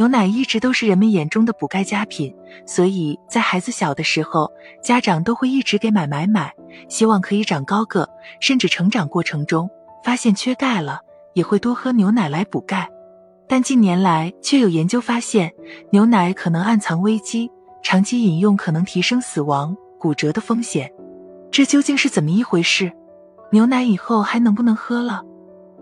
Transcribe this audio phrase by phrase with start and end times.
[0.00, 4.50] 牛奶一直都是人们眼中的补钙佳品，所以在孩子小的时候，
[4.82, 6.54] 家长都会一直给买买买，
[6.88, 8.08] 希望可以长高个，
[8.40, 9.68] 甚至成长过程中
[10.02, 11.00] 发现缺钙了，
[11.34, 12.88] 也会多喝牛奶来补钙。
[13.46, 15.52] 但近年来却有研究发现，
[15.90, 17.50] 牛奶可能暗藏危机，
[17.82, 20.90] 长期饮用可能提升死亡、骨折的风险。
[21.50, 22.90] 这究竟是怎么一回事？
[23.52, 25.20] 牛奶以后还能不能喝了？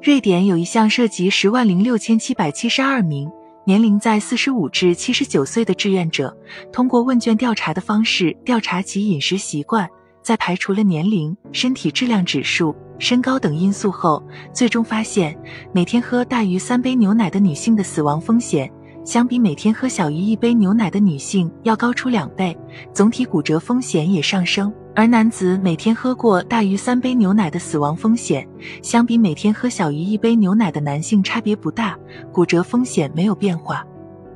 [0.03, 3.31] 瑞典有一项涉及十万零六千七百七十二名
[3.69, 6.35] 年龄在四十五至七十九岁的志愿者，
[6.73, 9.87] 通过问卷调查的方式调查其饮食习惯，
[10.23, 15.39] 在排除了年龄、身体质量指数、身高等因素后，最终发现，
[15.71, 18.73] 每天喝大于三杯牛奶的女性的死亡风险，
[19.05, 22.57] 相比每天喝小于一杯牛奶的女性要高出两倍，
[22.95, 24.73] 总体骨折风险也上升。
[24.99, 28.45] 而男子每天喝过大于三杯牛奶的死亡风险，
[28.83, 31.97] 相比每天喝小于一杯牛奶的男性差别不大，
[32.33, 33.87] 骨折风险没有变化。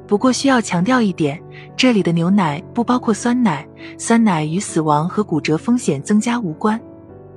[0.07, 1.43] 不过需要强调一点，
[1.77, 3.67] 这里的牛奶不包括酸奶，
[3.99, 6.81] 酸奶与死亡和骨折风险增加无关。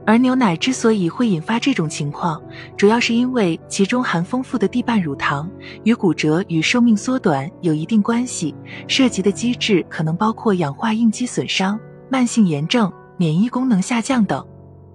[0.06, 2.40] 而牛奶之所以会引发这种情况，
[2.78, 5.50] 主要是因为其中含丰富的地半乳糖，
[5.84, 8.54] 与骨折与寿命缩短有一定关系，
[8.88, 12.94] 涉及的机制可能包括氧化应激损伤、慢性炎症。
[13.18, 14.46] 免疫功能下降等。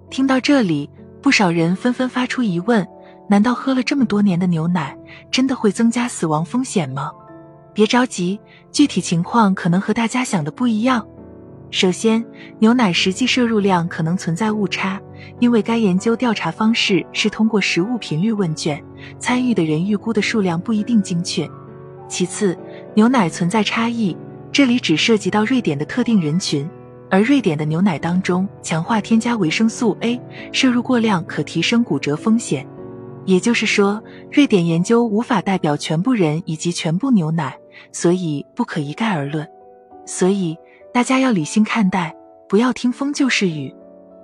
[0.09, 0.89] 听到这里，
[1.21, 2.85] 不少人纷纷发出疑问：
[3.29, 4.97] 难道喝了这么多年的牛奶，
[5.31, 7.11] 真的会增加死亡风险吗？
[7.73, 8.39] 别着急，
[8.71, 11.07] 具体情况可能和大家想的不一样。
[11.69, 12.21] 首先，
[12.59, 14.99] 牛奶实际摄入量可能存在误差，
[15.39, 18.83] 因为该研究调查方式是通过食物频率问卷，
[19.17, 21.49] 参与的人预估的数量不一定精确。
[22.09, 22.57] 其次，
[22.93, 24.17] 牛奶存在差异，
[24.51, 26.69] 这里只涉及到瑞典的特定人群。
[27.11, 30.19] 而瑞典的牛奶当中强化添加维生素 A，
[30.53, 32.65] 摄入过量可提升骨折风险。
[33.25, 37.55] 也就是说，瑞典研究无法代表全部人以及全部牛奶，
[37.91, 39.45] 所以不可一概而论。
[40.05, 40.57] 所以
[40.93, 42.15] 大家要理性看待，
[42.47, 43.71] 不要听风就是雨。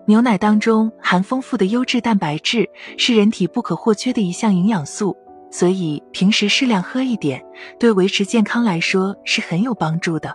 [0.08, 2.68] 牛奶当中含丰富的优质蛋白质，
[2.98, 5.16] 是人体不可或缺的一项营养素，
[5.52, 7.44] 所以平时适量喝一点，
[7.78, 10.34] 对维持健康来说是很有帮助的。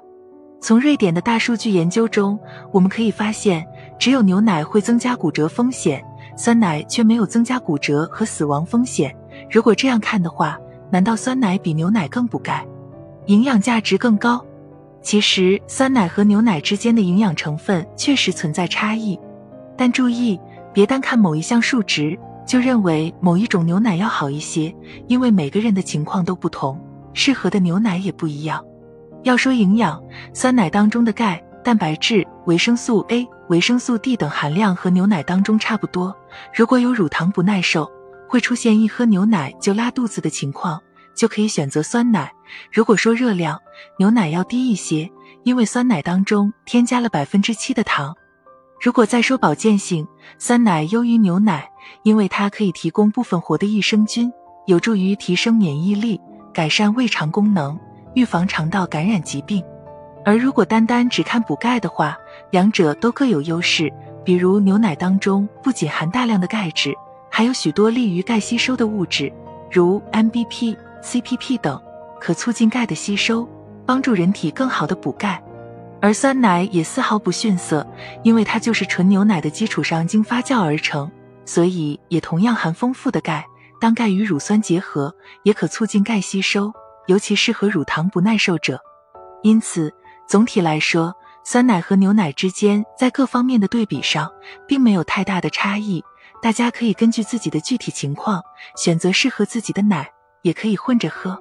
[0.63, 2.39] 从瑞典的大数据研究中，
[2.71, 3.67] 我们可以发现，
[3.99, 6.01] 只有牛奶会增加骨折风险，
[6.37, 9.13] 酸奶却没有增加骨折和死亡风险。
[9.51, 10.57] 如果这样看的话，
[10.89, 12.65] 难道酸奶比牛奶更补钙，
[13.27, 14.41] 营养价值更高？
[15.03, 19.19] 其实，酸奶和牛奶之间的营养成分确实存在差异，
[19.77, 20.39] 但注意，
[20.73, 24.73] 别单看某一项数值就认为某一种牛奶要好一些，
[25.09, 26.81] 因为每个人的情况都不同，
[27.15, 28.65] 适合的牛奶也不一样。
[29.23, 30.03] 要说营养，
[30.35, 36.15] 酸奶当中的钙、蛋白质、维生素 A、维生素 D 等含量和牛奶当中差不多。
[36.55, 37.91] 如果有乳糖不耐受，
[38.29, 40.81] 会出现一喝牛奶就拉肚子的情况，
[41.15, 42.33] 就可以选择酸奶。
[42.73, 43.61] 如果说热量，
[43.99, 45.09] 牛奶要低一些，
[45.45, 48.15] 因为酸奶当中添加了百分之七的糖。
[48.81, 50.05] 如果再说保健性，
[50.39, 51.71] 酸奶优于牛奶，
[52.03, 54.33] 因为它可以提供部分活的益生菌，
[54.67, 56.21] 有助于提升免疫力，
[56.53, 57.79] 改善胃肠功能。
[58.15, 59.65] 预防肠道感染疾病，
[60.25, 62.17] 而如果单单只看补钙的话，
[62.51, 63.93] 两者都各有优势。
[64.25, 66.95] 比如牛奶当中不仅含大量的钙质，
[67.29, 69.33] 还有许多利于钙吸收的物质，
[69.71, 71.81] 如 MBP、CPP 等，
[72.21, 73.49] 可促进钙的吸收，
[73.85, 75.43] 帮助人体更好的补钙。
[76.01, 77.87] 而酸奶也丝毫不逊色，
[78.23, 81.11] 因为它就是纯牛奶的基础上经发酵而成，
[81.45, 83.45] 所以也同样含丰富的钙。
[83.81, 85.13] 当钙与乳酸结合，
[85.43, 86.73] 也可促进钙吸收。
[87.07, 88.81] 尤其适合乳糖不耐受者，
[89.43, 89.93] 因此
[90.29, 91.15] 总体来说，
[91.45, 94.31] 酸奶和牛奶之间在各方面的对比上
[94.67, 96.03] 并没有太大的差异。
[96.41, 98.43] 大家可以根据自己的具体情况
[98.77, 100.11] 选择适合自己的奶，
[100.43, 101.41] 也可以混着喝。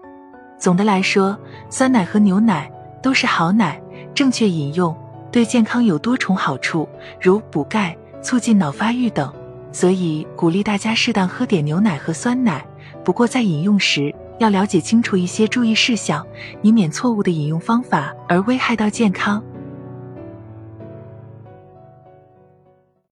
[0.59, 1.39] 总的来说，
[1.69, 3.81] 酸奶和牛奶都是好奶，
[4.13, 4.95] 正确饮用
[5.31, 6.87] 对健康有多重好处，
[7.19, 9.33] 如补钙、促进脑发育等。
[9.71, 12.63] 所以鼓励大家适当喝点牛奶和酸奶，
[13.05, 14.13] 不过在饮用时。
[14.41, 16.25] 要了解清楚一些注意事项，
[16.63, 19.43] 以免错误的饮用方法而危害到健康。